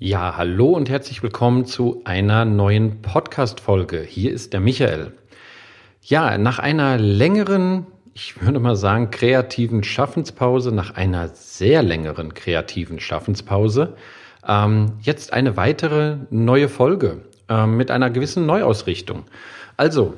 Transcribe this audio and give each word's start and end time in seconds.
Ja, 0.00 0.36
hallo 0.36 0.68
und 0.68 0.88
herzlich 0.88 1.24
willkommen 1.24 1.64
zu 1.64 2.02
einer 2.04 2.44
neuen 2.44 3.02
Podcast-Folge. 3.02 4.00
Hier 4.00 4.30
ist 4.32 4.52
der 4.52 4.60
Michael. 4.60 5.12
Ja, 6.02 6.38
nach 6.38 6.60
einer 6.60 6.98
längeren, 6.98 7.84
ich 8.14 8.40
würde 8.40 8.60
mal 8.60 8.76
sagen, 8.76 9.10
kreativen 9.10 9.82
Schaffenspause, 9.82 10.70
nach 10.70 10.94
einer 10.94 11.30
sehr 11.34 11.82
längeren 11.82 12.32
kreativen 12.32 13.00
Schaffenspause, 13.00 13.96
ähm, 14.46 14.92
jetzt 15.00 15.32
eine 15.32 15.56
weitere 15.56 16.18
neue 16.30 16.68
Folge 16.68 17.22
ähm, 17.48 17.76
mit 17.76 17.90
einer 17.90 18.10
gewissen 18.10 18.46
Neuausrichtung. 18.46 19.24
Also, 19.76 20.14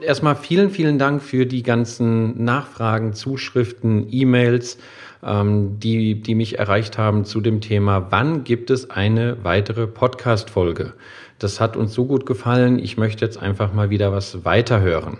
erstmal 0.00 0.36
vielen, 0.36 0.70
vielen 0.70 1.00
Dank 1.00 1.20
für 1.20 1.44
die 1.44 1.64
ganzen 1.64 2.44
Nachfragen, 2.44 3.14
Zuschriften, 3.14 4.06
E-Mails 4.12 4.78
ähm, 5.24 5.78
die, 5.78 6.20
die 6.20 6.34
mich 6.34 6.58
erreicht 6.58 6.98
haben 6.98 7.24
zu 7.24 7.40
dem 7.40 7.60
Thema, 7.60 8.08
wann 8.10 8.44
gibt 8.44 8.70
es 8.70 8.90
eine 8.90 9.42
weitere 9.42 9.86
Podcast-Folge? 9.86 10.92
Das 11.38 11.60
hat 11.60 11.76
uns 11.76 11.94
so 11.94 12.04
gut 12.04 12.26
gefallen. 12.26 12.78
Ich 12.78 12.96
möchte 12.96 13.24
jetzt 13.24 13.38
einfach 13.38 13.72
mal 13.72 13.90
wieder 13.90 14.12
was 14.12 14.44
weiterhören. 14.44 15.18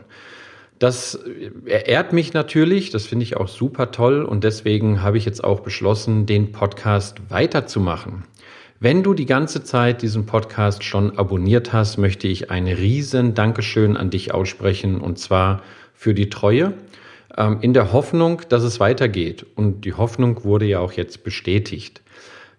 Das 0.78 1.18
ehrt 1.66 2.12
mich 2.12 2.34
natürlich, 2.34 2.90
das 2.90 3.06
finde 3.06 3.22
ich 3.22 3.36
auch 3.36 3.48
super 3.48 3.90
toll 3.90 4.22
und 4.22 4.44
deswegen 4.44 5.02
habe 5.02 5.16
ich 5.16 5.24
jetzt 5.24 5.42
auch 5.42 5.60
beschlossen, 5.60 6.26
den 6.26 6.52
Podcast 6.52 7.30
weiterzumachen. 7.30 8.24
Wenn 8.80 9.02
du 9.02 9.14
die 9.14 9.24
ganze 9.24 9.62
Zeit 9.62 10.02
diesen 10.02 10.26
Podcast 10.26 10.82
schon 10.82 11.16
abonniert 11.16 11.72
hast, 11.72 11.96
möchte 11.96 12.26
ich 12.26 12.50
ein 12.50 12.66
riesen 12.66 13.34
Dankeschön 13.34 13.96
an 13.96 14.10
dich 14.10 14.34
aussprechen 14.34 15.00
und 15.00 15.18
zwar 15.18 15.62
für 15.94 16.12
die 16.12 16.28
Treue 16.28 16.74
in 17.60 17.74
der 17.74 17.92
Hoffnung, 17.92 18.42
dass 18.48 18.62
es 18.62 18.78
weitergeht. 18.78 19.44
Und 19.56 19.84
die 19.84 19.94
Hoffnung 19.94 20.44
wurde 20.44 20.66
ja 20.66 20.78
auch 20.78 20.92
jetzt 20.92 21.24
bestätigt. 21.24 22.02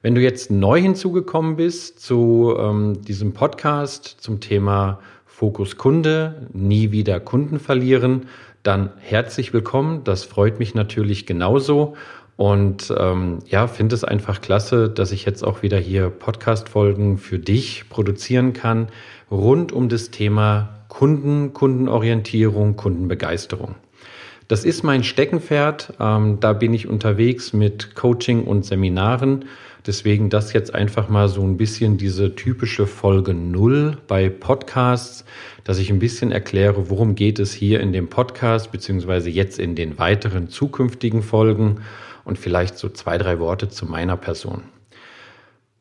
Wenn 0.01 0.13
du 0.13 0.21
jetzt 0.21 0.51
neu 0.51 0.79
hinzugekommen 0.79 1.55
bist 1.55 1.99
zu 1.99 2.55
ähm, 2.59 3.01
diesem 3.01 3.33
Podcast 3.33 4.17
zum 4.19 4.39
Thema 4.39 4.99
Fokus 5.25 5.77
Kunde, 5.77 6.47
nie 6.53 6.91
wieder 6.91 7.19
Kunden 7.19 7.59
verlieren, 7.59 8.27
dann 8.63 8.91
herzlich 8.99 9.51
willkommen. 9.51 10.03
Das 10.03 10.23
freut 10.23 10.59
mich 10.59 10.75
natürlich 10.75 11.25
genauso. 11.25 11.95
Und 12.37 12.93
ähm, 12.97 13.39
ja, 13.47 13.67
finde 13.67 13.95
es 13.95 14.03
einfach 14.03 14.41
klasse, 14.41 14.89
dass 14.89 15.11
ich 15.11 15.25
jetzt 15.25 15.43
auch 15.43 15.63
wieder 15.63 15.77
hier 15.79 16.09
Podcast-Folgen 16.09 17.17
für 17.17 17.39
dich 17.39 17.89
produzieren 17.89 18.53
kann, 18.53 18.89
rund 19.31 19.71
um 19.71 19.89
das 19.89 20.11
Thema 20.11 20.81
Kunden, 20.87 21.53
Kundenorientierung, 21.53 22.75
Kundenbegeisterung. 22.75 23.75
Das 24.47 24.63
ist 24.63 24.83
mein 24.83 25.03
Steckenpferd. 25.03 25.93
Ähm, 25.99 26.39
da 26.39 26.53
bin 26.53 26.73
ich 26.73 26.87
unterwegs 26.87 27.53
mit 27.53 27.95
Coaching 27.95 28.43
und 28.43 28.65
Seminaren. 28.65 29.45
Deswegen 29.87 30.29
das 30.29 30.53
jetzt 30.53 30.73
einfach 30.73 31.09
mal 31.09 31.27
so 31.27 31.43
ein 31.43 31.57
bisschen 31.57 31.97
diese 31.97 32.35
typische 32.35 32.87
Folge 32.87 33.33
Null 33.33 33.97
bei 34.07 34.29
Podcasts, 34.29 35.25
dass 35.63 35.77
ich 35.77 35.91
ein 35.91 35.99
bisschen 35.99 36.31
erkläre, 36.31 36.89
worum 36.89 37.13
geht 37.13 37.37
es 37.37 37.53
hier 37.53 37.79
in 37.79 37.93
dem 37.93 38.07
Podcast, 38.07 38.71
beziehungsweise 38.71 39.29
jetzt 39.29 39.59
in 39.59 39.75
den 39.75 39.99
weiteren 39.99 40.49
zukünftigen 40.49 41.21
Folgen 41.21 41.81
und 42.23 42.39
vielleicht 42.39 42.77
so 42.79 42.89
zwei, 42.89 43.19
drei 43.19 43.39
Worte 43.39 43.69
zu 43.69 43.85
meiner 43.85 44.17
Person. 44.17 44.63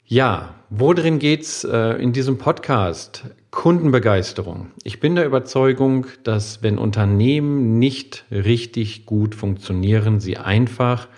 Ja, 0.05 0.55
worin 0.69 1.19
geht's 1.19 1.65
äh, 1.65 1.93
in 1.95 2.12
diesem 2.12 2.37
Podcast? 2.37 3.25
Kundenbegeisterung. 3.55 4.72
Ich 4.83 4.98
bin 4.98 5.14
der 5.14 5.24
Überzeugung, 5.24 6.06
dass 6.24 6.62
wenn 6.64 6.77
Unternehmen 6.77 7.78
nicht 7.78 8.24
richtig 8.30 9.06
gut 9.06 9.36
funktionieren, 9.36 10.19
sie 10.19 10.36
einfach 10.36 11.08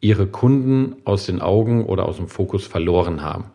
ihre 0.00 0.28
Kunden 0.28 0.94
aus 1.04 1.26
den 1.26 1.42
Augen 1.42 1.84
oder 1.84 2.06
aus 2.06 2.16
dem 2.16 2.28
Fokus 2.28 2.66
verloren 2.66 3.22
haben. 3.22 3.46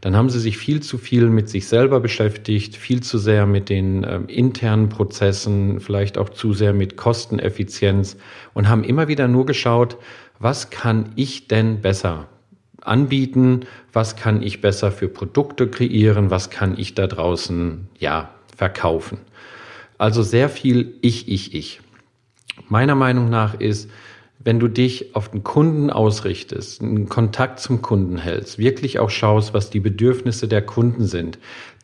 Dann 0.00 0.16
haben 0.16 0.30
sie 0.30 0.40
sich 0.40 0.58
viel 0.58 0.82
zu 0.82 0.98
viel 0.98 1.30
mit 1.30 1.48
sich 1.48 1.68
selber 1.68 2.00
beschäftigt, 2.00 2.76
viel 2.76 3.04
zu 3.04 3.18
sehr 3.18 3.46
mit 3.46 3.68
den 3.68 4.02
äh, 4.02 4.18
internen 4.26 4.88
Prozessen, 4.88 5.80
vielleicht 5.80 6.18
auch 6.18 6.28
zu 6.28 6.52
sehr 6.52 6.72
mit 6.72 6.96
Kosteneffizienz 6.96 8.16
und 8.52 8.68
haben 8.68 8.82
immer 8.84 9.06
wieder 9.08 9.28
nur 9.28 9.46
geschaut, 9.46 9.96
was 10.40 10.70
kann 10.70 11.12
ich 11.14 11.46
denn 11.46 11.80
besser? 11.80 12.26
Anbieten, 12.86 13.66
was 13.92 14.16
kann 14.16 14.42
ich 14.42 14.60
besser 14.60 14.92
für 14.92 15.08
Produkte 15.08 15.68
kreieren, 15.68 16.30
was 16.30 16.50
kann 16.50 16.78
ich 16.78 16.94
da 16.94 17.06
draußen 17.06 17.88
ja 17.98 18.30
verkaufen. 18.56 19.18
Also 19.98 20.22
sehr 20.22 20.48
viel 20.48 20.94
ich, 21.00 21.28
ich, 21.28 21.54
ich. 21.54 21.80
Meiner 22.68 22.94
Meinung 22.94 23.30
nach 23.30 23.58
ist, 23.58 23.90
wenn 24.38 24.60
du 24.60 24.68
dich 24.68 25.16
auf 25.16 25.30
den 25.30 25.42
Kunden 25.42 25.90
ausrichtest, 25.90 26.80
einen 26.80 27.08
Kontakt 27.08 27.58
zum 27.58 27.82
Kunden 27.82 28.18
hältst, 28.18 28.58
wirklich 28.58 28.98
auch 28.98 29.10
schaust, 29.10 29.54
was 29.54 29.70
die 29.70 29.80
Bedürfnisse 29.80 30.46
der 30.46 30.62
Kunden 30.62 31.04
sind, 31.06 31.38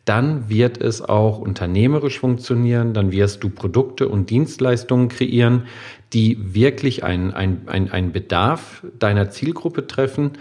dann 0.05 0.49
wird 0.49 0.81
es 0.81 1.01
auch 1.01 1.39
unternehmerisch 1.39 2.19
funktionieren, 2.19 2.93
dann 2.93 3.11
wirst 3.11 3.43
du 3.43 3.49
Produkte 3.49 4.09
und 4.09 4.29
Dienstleistungen 4.29 5.07
kreieren, 5.07 5.63
die 6.11 6.37
wirklich 6.53 7.03
einen 7.03 7.31
ein, 7.31 7.67
ein 7.67 8.11
Bedarf 8.11 8.85
deiner 8.99 9.29
Zielgruppe 9.29 9.87
treffen 9.87 10.31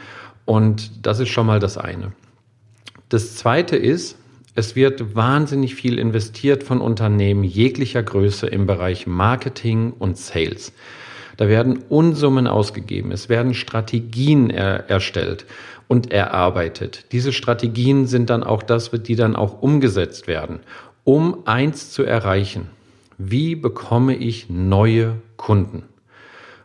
und 0.45 1.07
das 1.07 1.21
ist 1.21 1.29
schon 1.29 1.47
mal 1.47 1.59
das 1.59 1.79
eine. 1.79 2.13
Das 3.09 3.37
zweite 3.37 3.77
ist, 3.77 4.17
es 4.55 4.77
wird 4.77 5.15
wahnsinnig 5.15 5.75
viel 5.75 5.99
investiert 5.99 6.63
von 6.63 6.81
Unternehmen 6.81 7.43
jeglicher 7.43 8.03
Größe 8.03 8.47
im 8.47 8.67
Bereich 8.67 9.07
Marketing 9.07 9.93
und 9.99 10.19
Sales. 10.19 10.73
Da 11.39 11.49
werden 11.49 11.85
Unsummen 11.89 12.47
ausgegeben, 12.47 13.13
es 13.13 13.29
werden 13.29 13.55
Strategien 13.55 14.51
er 14.51 14.91
erstellt 14.91 15.47
und 15.89 16.13
erarbeitet. 16.13 17.07
Diese 17.13 17.33
Strategien 17.33 18.07
sind 18.07 18.31
dann 18.31 18.43
auch 18.43 18.63
das, 18.63 18.91
die 18.91 19.17
dann 19.17 19.37
auch 19.37 19.63
umgesetzt 19.63 20.27
werden, 20.27 20.61
um 21.05 21.47
eins 21.47 21.91
zu 21.91 22.03
erreichen. 22.03 22.69
Wie 23.17 23.55
bekomme 23.55 24.15
ich 24.15 24.51
neue 24.51 25.17
Kunden? 25.37 25.85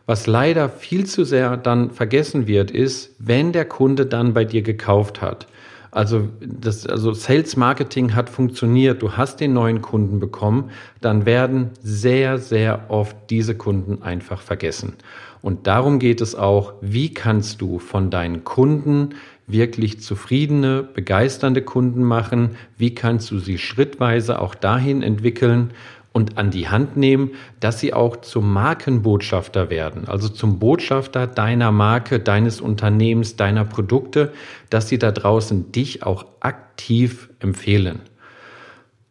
Was 0.08 0.26
leider 0.26 0.70
viel 0.70 1.04
zu 1.04 1.24
sehr 1.24 1.58
dann 1.58 1.90
vergessen 1.90 2.46
wird, 2.46 2.70
ist, 2.70 3.14
wenn 3.18 3.52
der 3.52 3.66
Kunde 3.66 4.06
dann 4.06 4.32
bei 4.32 4.46
dir 4.46 4.62
gekauft 4.62 5.20
hat. 5.20 5.46
Also, 5.90 6.30
das, 6.40 6.86
also 6.86 7.12
Sales 7.12 7.56
Marketing 7.58 8.14
hat 8.14 8.30
funktioniert, 8.30 9.02
du 9.02 9.18
hast 9.18 9.38
den 9.38 9.52
neuen 9.52 9.82
Kunden 9.82 10.18
bekommen, 10.18 10.70
dann 11.02 11.26
werden 11.26 11.72
sehr, 11.82 12.38
sehr 12.38 12.86
oft 12.88 13.16
diese 13.28 13.54
Kunden 13.54 14.02
einfach 14.02 14.40
vergessen. 14.40 14.94
Und 15.42 15.66
darum 15.66 15.98
geht 15.98 16.22
es 16.22 16.34
auch, 16.34 16.72
wie 16.80 17.12
kannst 17.12 17.60
du 17.60 17.78
von 17.78 18.10
deinen 18.10 18.44
Kunden 18.44 19.10
wirklich 19.46 20.00
zufriedene, 20.00 20.82
begeisternde 20.82 21.60
Kunden 21.60 22.02
machen? 22.02 22.56
Wie 22.78 22.94
kannst 22.94 23.30
du 23.30 23.38
sie 23.38 23.58
schrittweise 23.58 24.40
auch 24.40 24.54
dahin 24.54 25.02
entwickeln, 25.02 25.72
und 26.12 26.38
an 26.38 26.50
die 26.50 26.68
Hand 26.68 26.96
nehmen, 26.96 27.32
dass 27.60 27.80
sie 27.80 27.92
auch 27.92 28.16
zum 28.16 28.52
Markenbotschafter 28.52 29.70
werden, 29.70 30.08
also 30.08 30.28
zum 30.28 30.58
Botschafter 30.58 31.26
deiner 31.26 31.70
Marke, 31.70 32.18
deines 32.18 32.60
Unternehmens, 32.60 33.36
deiner 33.36 33.64
Produkte, 33.64 34.32
dass 34.70 34.88
sie 34.88 34.98
da 34.98 35.12
draußen 35.12 35.70
dich 35.72 36.02
auch 36.02 36.26
aktiv 36.40 37.30
empfehlen. 37.40 38.00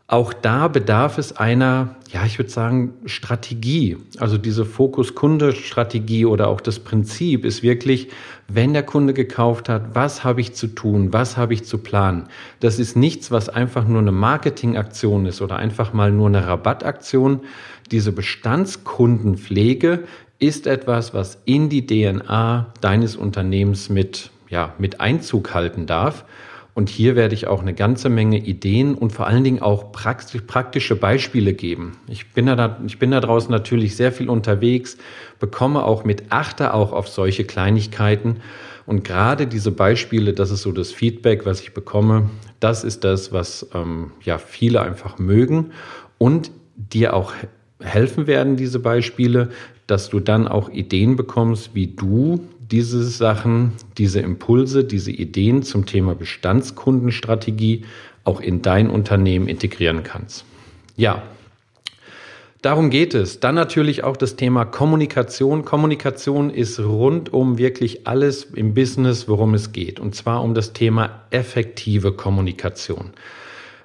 Auch 0.10 0.32
da 0.32 0.70
bedarf 0.70 1.18
es 1.18 1.36
einer, 1.36 1.98
ja, 2.14 2.26
ich 2.26 2.40
würde 2.40 2.50
sagen, 2.50 2.94
Strategie. 3.06 3.98
Also 4.20 4.38
diese 4.38 4.64
Fokus-Kunde-Strategie 4.64 6.26
oder 6.26 6.48
auch 6.48 6.62
das 6.62 6.80
Prinzip 6.80 7.44
ist 7.44 7.62
wirklich, 7.62 8.08
wenn 8.48 8.72
der 8.72 8.84
Kunde 8.84 9.14
gekauft 9.14 9.68
hat, 9.68 9.96
was 9.96 10.24
habe 10.24 10.40
ich 10.40 10.54
zu 10.54 10.68
tun, 10.68 11.12
was 11.12 11.36
habe 11.36 11.54
ich 11.54 11.66
zu 11.66 11.80
planen. 11.80 12.30
Das 12.62 12.80
ist 12.80 12.96
nichts, 12.96 13.32
was 13.32 13.50
einfach 13.50 13.86
nur 13.86 14.00
eine 14.00 14.14
Marketingaktion 14.14 15.26
ist 15.26 15.42
oder 15.42 15.58
einfach 15.58 15.92
mal 15.92 16.10
nur 16.10 16.28
eine 16.28 16.48
Rabattaktion. 16.48 17.42
Diese 17.92 18.14
Bestandskundenpflege 18.14 20.06
ist 20.40 20.68
etwas, 20.68 21.14
was 21.14 21.42
in 21.44 21.68
die 21.68 21.86
DNA 21.86 22.72
deines 22.80 23.18
Unternehmens 23.18 23.90
mit, 23.90 24.32
ja, 24.48 24.74
mit 24.78 25.02
Einzug 25.02 25.54
halten 25.54 25.86
darf. 25.86 26.24
Und 26.78 26.90
hier 26.90 27.16
werde 27.16 27.34
ich 27.34 27.48
auch 27.48 27.62
eine 27.64 27.74
ganze 27.74 28.08
Menge 28.08 28.38
Ideen 28.38 28.94
und 28.94 29.12
vor 29.12 29.26
allen 29.26 29.44
Dingen 29.44 29.64
auch 29.64 29.92
praktische 29.92 30.96
Beispiele 30.96 31.54
geben. 31.54 31.98
Ich 32.08 32.34
bin 32.34 32.46
da, 32.46 32.80
ich 32.86 33.00
bin 33.00 33.10
da 33.10 33.20
draußen 33.20 33.50
natürlich 33.50 33.96
sehr 33.96 34.12
viel 34.12 34.30
unterwegs, 34.30 34.96
bekomme 35.40 35.84
auch 35.84 36.04
mit 36.04 36.26
Achter 36.30 36.76
auch 36.76 36.94
auf 36.94 37.08
solche 37.08 37.46
Kleinigkeiten. 37.46 38.42
Und 38.86 39.04
gerade 39.04 39.48
diese 39.48 39.72
Beispiele, 39.72 40.34
das 40.34 40.52
ist 40.52 40.62
so 40.62 40.72
das 40.72 40.92
Feedback, 40.92 41.48
was 41.48 41.62
ich 41.62 41.74
bekomme, 41.74 42.30
das 42.60 42.84
ist 42.84 43.04
das, 43.04 43.34
was 43.34 43.68
ähm, 43.74 44.12
ja 44.22 44.38
viele 44.38 44.84
einfach 44.84 45.18
mögen 45.18 45.72
und 46.20 46.52
dir 46.76 47.16
auch 47.16 47.34
helfen 47.82 48.28
werden, 48.28 48.56
diese 48.56 48.78
Beispiele, 48.78 49.50
dass 49.88 50.10
du 50.10 50.20
dann 50.20 50.48
auch 50.48 50.70
Ideen 50.70 51.16
bekommst, 51.16 51.74
wie 51.74 51.88
du 51.88 52.48
diese 52.72 53.04
Sachen, 53.04 53.74
diese 53.98 54.20
Impulse, 54.20 54.84
diese 54.84 55.12
Ideen 55.12 55.64
zum 55.64 55.86
Thema 55.86 56.16
Bestandskundenstrategie 56.16 57.86
auch 58.24 58.42
in 58.42 58.62
dein 58.62 58.90
Unternehmen 58.90 59.48
integrieren 59.48 60.04
kannst. 60.04 60.46
Ja, 60.96 61.24
Darum 62.64 62.90
geht 62.90 63.14
es. 63.14 63.40
Dann 63.40 63.54
natürlich 63.54 64.04
auch 64.04 64.18
das 64.18 64.36
Thema 64.36 64.66
Kommunikation. 64.66 65.64
Kommunikation 65.64 66.50
ist 66.50 66.80
rundum 66.80 67.60
wirklich 67.60 68.08
alles 68.08 68.46
im 68.46 68.74
Business, 68.74 69.30
worum 69.30 69.54
es 69.54 69.72
geht. 69.72 70.00
Und 70.00 70.16
zwar 70.16 70.44
um 70.44 70.56
das 70.56 70.74
Thema 70.74 71.22
effektive 71.30 72.14
Kommunikation. 72.14 73.12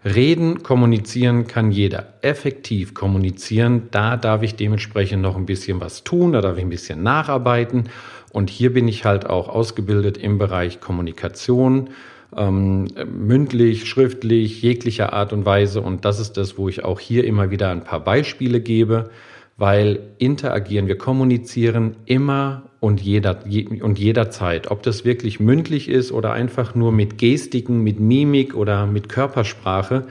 Reden, 0.05 0.65
kommunizieren 0.65 1.47
kann 1.47 1.71
jeder. 1.71 2.15
Effektiv 2.23 2.93
kommunizieren, 2.93 3.89
da 3.93 4.17
darf 4.17 4.43
ich 4.43 4.57
dementsprechend 4.57 5.23
noch 5.23 5.37
ein 5.37 5.47
bisschen 5.47 5.81
was 5.81 6.03
tun, 6.03 6.33
da 6.33 6.41
darf 6.41 6.57
ich 6.57 6.65
ein 6.65 6.71
bisschen 6.71 7.05
nacharbeiten. 7.05 7.89
Und 8.33 8.49
hier 8.49 8.73
bin 8.73 8.89
ich 8.89 9.05
halt 9.05 9.27
auch 9.29 9.49
ausgebildet 9.49 10.17
im 10.17 10.39
Bereich 10.39 10.81
Kommunikation, 10.81 11.91
ähm, 12.35 12.89
mündlich, 13.07 13.87
schriftlich, 13.87 14.63
jeglicher 14.63 15.13
Art 15.13 15.33
und 15.35 15.45
Weise. 15.45 15.83
Und 15.83 16.05
das 16.07 16.19
ist 16.19 16.39
das, 16.39 16.57
wo 16.57 16.69
ich 16.69 16.85
auch 16.85 16.99
hier 16.99 17.25
immer 17.25 17.51
wieder 17.51 17.71
ein 17.71 17.85
paar 17.85 18.01
Beispiele 18.01 18.61
gebe, 18.61 19.11
weil 19.59 20.01
interagieren, 20.17 20.89
wir 20.89 20.97
kommunizieren 20.97 21.97
immer 22.07 22.63
und, 22.81 23.03
jeder, 23.03 23.47
je, 23.47 23.83
und 23.83 23.99
jederzeit. 23.99 24.71
Ob 24.71 24.83
das 24.83 25.05
wirklich 25.05 25.39
mündlich 25.39 25.91
ist 25.91 26.11
oder 26.11 26.33
einfach 26.33 26.75
nur 26.75 26.91
mit 26.91 27.19
Gestiken, 27.19 27.83
mit 27.83 28.01
Mimik 28.01 28.57
oder 28.57 28.87
mit 28.87 29.11
Körpersprache. 29.11 30.07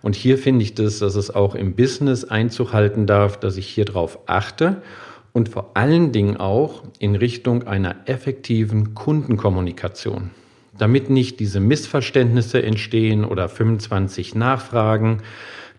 Und 0.00 0.14
hier 0.14 0.38
finde 0.38 0.62
ich 0.62 0.74
das, 0.74 1.00
dass 1.00 1.16
es 1.16 1.34
auch 1.34 1.56
im 1.56 1.74
Business 1.74 2.24
Einzug 2.24 2.72
halten 2.72 3.06
darf, 3.06 3.40
dass 3.40 3.56
ich 3.56 3.66
hier 3.66 3.84
drauf 3.84 4.20
achte 4.26 4.80
und 5.34 5.48
vor 5.50 5.72
allen 5.74 6.12
Dingen 6.12 6.38
auch 6.38 6.84
in 6.98 7.16
Richtung 7.16 7.64
einer 7.64 7.96
effektiven 8.06 8.94
Kundenkommunikation. 8.94 10.30
Damit 10.78 11.10
nicht 11.10 11.40
diese 11.40 11.60
Missverständnisse 11.60 12.62
entstehen 12.62 13.24
oder 13.24 13.48
25 13.48 14.34
Nachfragen, 14.36 15.22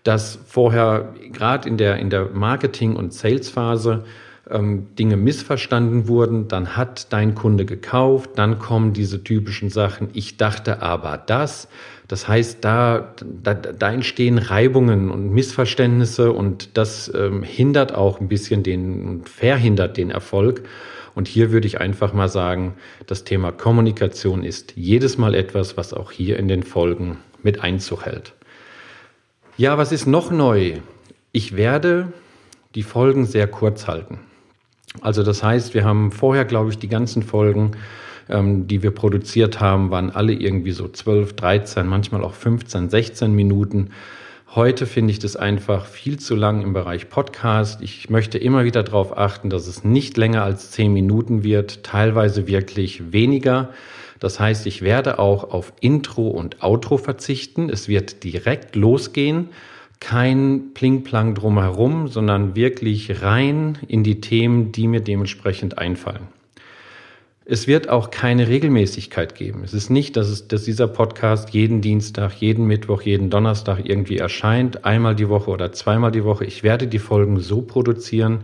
dass 0.03 0.37
vorher 0.45 1.15
gerade 1.31 1.67
in 1.67 1.77
der, 1.77 1.97
in 1.97 2.09
der 2.09 2.29
Marketing- 2.29 2.95
und 2.95 3.13
Sales-Phase 3.13 4.03
ähm, 4.49 4.95
Dinge 4.95 5.17
missverstanden 5.17 6.07
wurden, 6.07 6.47
dann 6.47 6.75
hat 6.77 7.11
dein 7.11 7.35
Kunde 7.35 7.65
gekauft, 7.65 8.31
dann 8.35 8.59
kommen 8.59 8.93
diese 8.93 9.23
typischen 9.23 9.69
Sachen, 9.69 10.09
ich 10.13 10.37
dachte 10.37 10.81
aber 10.81 11.17
das. 11.17 11.67
Das 12.07 12.27
heißt, 12.27 12.63
da, 12.63 13.13
da, 13.43 13.55
da 13.55 13.91
entstehen 13.91 14.37
Reibungen 14.37 15.09
und 15.09 15.31
Missverständnisse 15.31 16.31
und 16.31 16.77
das 16.77 17.11
ähm, 17.15 17.41
hindert 17.41 17.95
auch 17.95 18.19
ein 18.19 18.27
bisschen 18.27 18.61
den, 18.61 19.23
verhindert 19.25 19.97
den 19.97 20.11
Erfolg. 20.11 20.63
Und 21.15 21.27
hier 21.27 21.51
würde 21.51 21.65
ich 21.65 21.79
einfach 21.79 22.13
mal 22.13 22.29
sagen, 22.29 22.75
das 23.07 23.23
Thema 23.23 23.51
Kommunikation 23.51 24.43
ist 24.43 24.73
jedes 24.75 25.17
Mal 25.17 25.33
etwas, 25.33 25.77
was 25.77 25.93
auch 25.93 26.11
hier 26.11 26.37
in 26.37 26.47
den 26.47 26.61
Folgen 26.61 27.17
mit 27.41 27.63
Einzug 27.63 28.05
hält. 28.05 28.33
Ja, 29.57 29.77
was 29.77 29.91
ist 29.91 30.05
noch 30.05 30.29
neu? 30.29 30.73
Ich 31.31 31.55
werde 31.55 32.11
die 32.75 32.83
Folgen 32.83 33.25
sehr 33.25 33.47
kurz 33.47 33.87
halten. 33.87 34.19
Also 35.01 35.23
das 35.23 35.43
heißt, 35.43 35.73
wir 35.73 35.83
haben 35.83 36.11
vorher, 36.11 36.45
glaube 36.45 36.69
ich, 36.69 36.77
die 36.77 36.87
ganzen 36.87 37.23
Folgen, 37.23 37.71
ähm, 38.29 38.67
die 38.67 38.81
wir 38.81 38.91
produziert 38.91 39.59
haben, 39.59 39.91
waren 39.91 40.09
alle 40.09 40.33
irgendwie 40.33 40.71
so 40.71 40.87
12, 40.87 41.33
13, 41.33 41.85
manchmal 41.85 42.23
auch 42.23 42.33
15, 42.33 42.89
16 42.89 43.33
Minuten. 43.33 43.91
Heute 44.55 44.85
finde 44.85 45.11
ich 45.11 45.19
das 45.19 45.35
einfach 45.35 45.85
viel 45.85 46.17
zu 46.17 46.33
lang 46.33 46.61
im 46.61 46.71
Bereich 46.71 47.09
Podcast. 47.09 47.81
Ich 47.81 48.09
möchte 48.09 48.37
immer 48.37 48.63
wieder 48.63 48.83
darauf 48.83 49.17
achten, 49.17 49.49
dass 49.49 49.67
es 49.67 49.83
nicht 49.83 50.15
länger 50.15 50.43
als 50.43 50.71
zehn 50.71 50.93
Minuten 50.93 51.43
wird, 51.43 51.83
teilweise 51.83 52.47
wirklich 52.47 53.11
weniger. 53.11 53.71
Das 54.19 54.39
heißt, 54.39 54.65
ich 54.65 54.81
werde 54.81 55.19
auch 55.19 55.51
auf 55.51 55.73
Intro 55.81 56.29
und 56.29 56.63
Outro 56.63 56.97
verzichten. 56.97 57.69
Es 57.69 57.89
wird 57.89 58.23
direkt 58.23 58.77
losgehen. 58.77 59.49
Kein 59.99 60.73
Plingplang 60.73 61.35
drumherum, 61.35 62.07
sondern 62.07 62.55
wirklich 62.55 63.21
rein 63.21 63.77
in 63.87 64.03
die 64.03 64.21
Themen, 64.21 64.71
die 64.71 64.87
mir 64.87 65.01
dementsprechend 65.01 65.77
einfallen. 65.77 66.27
Es 67.47 67.67
wird 67.67 67.89
auch 67.89 68.09
keine 68.09 68.47
Regelmäßigkeit 68.47 69.35
geben. 69.35 69.63
Es 69.63 69.75
ist 69.75 69.91
nicht, 69.91 70.17
dass, 70.17 70.29
es, 70.29 70.47
dass 70.47 70.63
dieser 70.63 70.87
Podcast 70.87 71.51
jeden 71.51 71.79
Dienstag, 71.79 72.33
jeden 72.33 72.65
Mittwoch, 72.65 73.03
jeden 73.03 73.29
Donnerstag 73.29 73.81
irgendwie 73.83 74.17
erscheint, 74.17 74.83
einmal 74.83 75.15
die 75.15 75.29
Woche 75.29 75.51
oder 75.51 75.71
zweimal 75.71 76.11
die 76.11 76.23
Woche. 76.23 76.45
Ich 76.45 76.63
werde 76.63 76.87
die 76.87 76.97
Folgen 76.97 77.39
so 77.39 77.61
produzieren, 77.61 78.39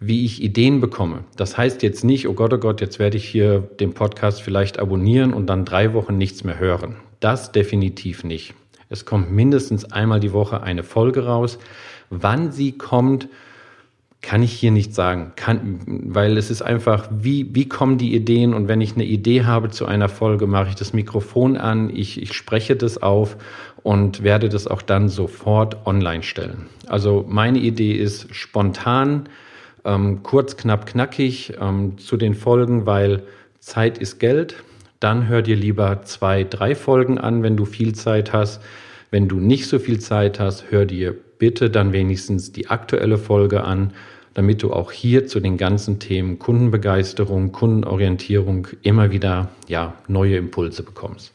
wie 0.00 0.24
ich 0.24 0.42
Ideen 0.42 0.80
bekomme. 0.80 1.24
Das 1.36 1.58
heißt 1.58 1.82
jetzt 1.82 2.02
nicht, 2.02 2.26
oh 2.26 2.32
Gott, 2.32 2.54
oh 2.54 2.58
Gott, 2.58 2.80
jetzt 2.80 2.98
werde 2.98 3.18
ich 3.18 3.26
hier 3.28 3.60
den 3.78 3.92
Podcast 3.92 4.40
vielleicht 4.40 4.78
abonnieren 4.78 5.34
und 5.34 5.46
dann 5.46 5.66
drei 5.66 5.92
Wochen 5.92 6.16
nichts 6.16 6.42
mehr 6.42 6.58
hören. 6.58 6.96
Das 7.20 7.52
definitiv 7.52 8.24
nicht. 8.24 8.54
Es 8.90 9.04
kommt 9.06 9.30
mindestens 9.30 9.90
einmal 9.90 10.20
die 10.20 10.32
Woche 10.32 10.62
eine 10.62 10.82
Folge 10.82 11.24
raus. 11.24 11.58
Wann 12.10 12.50
sie 12.50 12.72
kommt, 12.72 13.28
kann 14.20 14.42
ich 14.42 14.52
hier 14.52 14.70
nicht 14.70 14.94
sagen, 14.94 15.32
kann, 15.36 15.80
weil 15.86 16.36
es 16.36 16.50
ist 16.50 16.60
einfach, 16.60 17.08
wie, 17.10 17.54
wie 17.54 17.68
kommen 17.68 17.96
die 17.96 18.14
Ideen 18.14 18.52
und 18.52 18.68
wenn 18.68 18.80
ich 18.80 18.94
eine 18.94 19.04
Idee 19.04 19.44
habe 19.44 19.70
zu 19.70 19.86
einer 19.86 20.10
Folge, 20.10 20.46
mache 20.46 20.68
ich 20.68 20.74
das 20.74 20.92
Mikrofon 20.92 21.56
an, 21.56 21.88
ich, 21.88 22.20
ich 22.20 22.34
spreche 22.34 22.76
das 22.76 23.00
auf 23.02 23.36
und 23.82 24.22
werde 24.22 24.50
das 24.50 24.66
auch 24.66 24.82
dann 24.82 25.08
sofort 25.08 25.86
online 25.86 26.22
stellen. 26.22 26.66
Also 26.86 27.24
meine 27.26 27.60
Idee 27.60 27.92
ist 27.92 28.34
spontan, 28.34 29.28
ähm, 29.84 30.22
kurz, 30.22 30.56
knapp, 30.56 30.84
knackig 30.84 31.54
ähm, 31.58 31.96
zu 31.96 32.18
den 32.18 32.34
Folgen, 32.34 32.84
weil 32.84 33.22
Zeit 33.60 33.96
ist 33.96 34.18
Geld. 34.18 34.56
Dann 35.00 35.28
hör 35.28 35.42
dir 35.42 35.56
lieber 35.56 36.02
zwei, 36.04 36.44
drei 36.44 36.74
Folgen 36.74 37.18
an, 37.18 37.42
wenn 37.42 37.56
du 37.56 37.64
viel 37.64 37.94
Zeit 37.94 38.32
hast. 38.32 38.62
Wenn 39.10 39.28
du 39.28 39.40
nicht 39.40 39.66
so 39.66 39.78
viel 39.78 39.98
Zeit 39.98 40.38
hast, 40.38 40.70
hör 40.70 40.84
dir 40.84 41.16
bitte 41.38 41.70
dann 41.70 41.92
wenigstens 41.92 42.52
die 42.52 42.68
aktuelle 42.68 43.18
Folge 43.18 43.64
an, 43.64 43.92
damit 44.34 44.62
du 44.62 44.72
auch 44.72 44.92
hier 44.92 45.26
zu 45.26 45.40
den 45.40 45.56
ganzen 45.56 45.98
Themen 45.98 46.38
Kundenbegeisterung, 46.38 47.50
Kundenorientierung 47.50 48.68
immer 48.82 49.10
wieder 49.10 49.48
ja, 49.66 49.94
neue 50.06 50.36
Impulse 50.36 50.82
bekommst. 50.82 51.32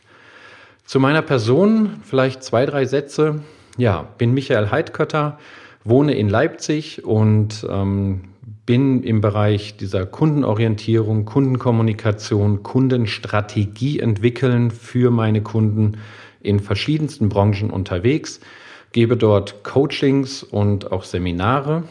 Zu 0.85 0.99
meiner 0.99 1.23
Person 1.23 1.89
vielleicht 2.03 2.43
zwei, 2.43 2.65
drei 2.65 2.85
Sätze. 2.85 3.41
Ja, 3.77 4.07
bin 4.17 4.33
Michael 4.33 4.69
Heidkötter, 4.69 5.39
wohne 5.83 6.13
in 6.15 6.29
Leipzig 6.29 7.03
und 7.03 7.65
ähm, 7.69 8.21
bin 8.65 9.03
im 9.03 9.21
Bereich 9.21 9.77
dieser 9.77 10.05
Kundenorientierung, 10.05 11.25
Kundenkommunikation, 11.25 12.63
Kundenstrategie 12.63 13.99
entwickeln 13.99 14.71
für 14.71 15.11
meine 15.11 15.41
Kunden 15.41 15.97
in 16.41 16.59
verschiedensten 16.59 17.29
Branchen 17.29 17.69
unterwegs 17.69 18.39
gebe 18.95 19.17
dort 19.17 19.65
Coachings 19.65 20.41
und 20.41 20.93
auch 20.93 21.03
Seminare. 21.03 21.83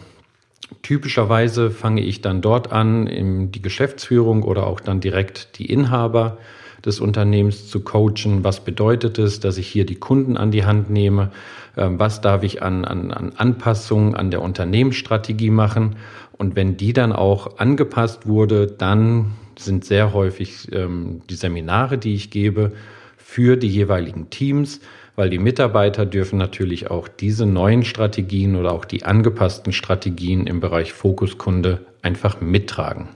Typischerweise 0.81 1.71
fange 1.71 2.01
ich 2.01 2.23
dann 2.23 2.41
dort 2.41 2.73
an, 2.73 3.51
die 3.53 3.61
Geschäftsführung 3.61 4.43
oder 4.43 4.67
auch 4.67 4.81
dann 4.81 5.01
direkt 5.01 5.59
die 5.59 5.67
Inhaber 5.67 6.39
des 6.83 7.01
Unternehmens 7.01 7.69
zu 7.69 7.81
coachen. 7.81 8.43
Was 8.43 8.65
bedeutet 8.65 9.19
es, 9.19 9.39
dass 9.39 9.59
ich 9.59 9.69
hier 9.69 9.85
die 9.85 9.97
Kunden 9.97 10.39
an 10.39 10.51
die 10.51 10.65
Hand 10.65 10.89
nehme? 10.89 11.31
Ähm, 11.77 11.99
was 11.99 12.23
darf 12.23 12.43
ich 12.43 12.63
an, 12.63 12.87
an, 12.87 13.11
an 13.11 13.33
Anpassungen 13.37 14.15
an 14.15 14.31
der 14.31 14.41
Unternehmensstrategie 14.41 15.51
machen? 15.51 15.97
Und 16.37 16.57
wenn 16.57 16.77
die 16.77 16.93
dann 16.93 17.13
auch 17.13 17.59
angepasst 17.59 18.27
wurde, 18.27 18.67
dann 18.67 19.33
sind 19.59 19.85
sehr 19.85 20.13
häufig 20.13 20.73
ähm, 20.73 21.23
die 21.31 21.35
Seminare, 21.35 21.99
die 21.99 22.15
ich 22.15 22.31
gebe, 22.31 22.73
für 23.17 23.57
die 23.57 23.69
jeweiligen 23.69 24.31
Teams 24.31 24.81
weil 25.17 25.31
die 25.31 25.39
Mitarbeiter 25.39 26.07
dürfen 26.07 26.39
natürlich 26.39 26.91
auch 26.91 27.09
diese 27.09 27.47
neuen 27.47 27.85
Strategien 27.85 28.57
oder 28.57 28.73
auch 28.73 28.85
die 28.85 29.05
angepassten 29.05 29.73
Strategien 29.73 30.47
im 30.47 30.61
Bereich 30.61 30.93
Fokuskunde 30.93 31.81
einfach 32.03 32.41
mittragen. 32.41 33.09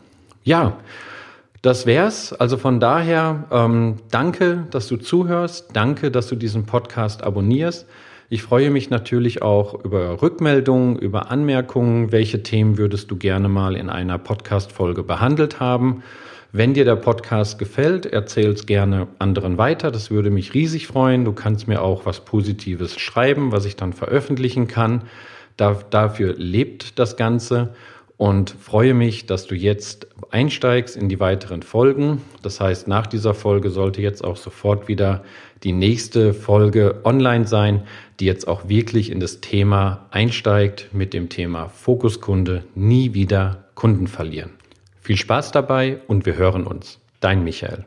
Ja, 0.45 0.79
das 1.61 1.87
wär's. 1.87 2.33
Also 2.33 2.57
von 2.57 2.79
daher 2.79 3.45
ähm, 3.51 3.97
danke, 4.11 4.67
dass 4.71 4.87
du 4.87 4.97
zuhörst. 4.97 5.71
Danke, 5.73 6.11
dass 6.13 6.29
du 6.29 6.37
diesen 6.37 6.67
Podcast 6.67 7.25
abonnierst. 7.25 7.87
Ich 8.31 8.43
freue 8.43 8.69
mich 8.69 8.91
natürlich 8.91 9.41
auch 9.41 9.83
über 9.87 10.21
Rückmeldungen, 10.21 10.99
über 10.99 11.31
Anmerkungen. 11.31 12.13
Welche 12.13 12.43
Themen 12.43 12.77
würdest 12.77 13.11
du 13.11 13.17
gerne 13.17 13.49
mal 13.49 13.75
in 13.75 13.89
einer 13.89 14.19
Podcast-Folge 14.19 15.03
behandelt 15.03 15.61
haben? 15.61 16.03
Wenn 16.53 16.75
dir 16.75 16.85
der 16.85 16.97
Podcast 16.97 17.59
gefällt, 17.59 18.05
erzähl 18.05 18.51
es 18.51 18.67
gerne 18.67 19.09
anderen 19.19 19.57
weiter. 19.57 19.91
Das 19.91 20.11
würde 20.11 20.29
mich 20.29 20.53
riesig 20.53 20.89
freuen. 20.89 21.25
Du 21.25 21.33
kannst 21.33 21.69
mir 21.69 21.81
auch 21.81 22.05
was 22.05 22.27
Positives 22.27 23.01
schreiben, 23.01 23.51
was 23.51 23.65
ich 23.65 23.77
dann 23.77 23.95
veröffentlichen 23.95 24.69
kann. 24.69 25.05
Da, 25.57 25.79
dafür 25.89 26.35
lebt 26.37 26.99
das 26.99 27.17
Ganze 27.17 27.75
und 28.19 28.51
freue 28.51 28.95
mich, 28.95 29.27
dass 29.27 29.47
du 29.47 29.55
jetzt 29.55 30.09
einsteigst 30.31 30.97
in 30.97 31.09
die 31.09 31.21
weiteren 31.21 31.63
Folgen. 31.63 32.21
Das 32.43 32.61
heißt, 32.61 32.89
nach 32.89 33.07
dieser 33.07 33.33
Folge 33.33 33.71
sollte 33.71 34.03
jetzt 34.03 34.23
auch 34.23 34.37
sofort 34.37 34.89
wieder 34.89 35.25
die 35.63 35.73
nächste 35.73 36.35
Folge 36.35 37.01
online 37.05 37.47
sein, 37.47 37.85
die 38.21 38.27
jetzt 38.27 38.47
auch 38.47 38.69
wirklich 38.69 39.11
in 39.11 39.21
das 39.21 39.41
Thema 39.41 40.07
einsteigt 40.11 40.89
mit 40.93 41.15
dem 41.15 41.29
Thema 41.29 41.69
Fokuskunde, 41.69 42.65
nie 42.75 43.15
wieder 43.15 43.65
Kunden 43.75 44.09
verlieren. 44.09 44.51
Viel 45.01 45.17
Spaß 45.17 45.53
dabei 45.53 46.01
und 46.09 46.27
wir 46.27 46.37
hören 46.37 46.67
uns. 46.67 46.99
Dein 47.21 47.45
Michael. 47.45 47.87